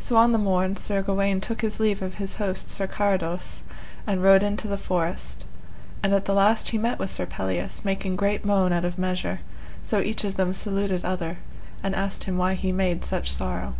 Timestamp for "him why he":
12.24-12.72